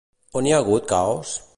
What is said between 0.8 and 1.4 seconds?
caos?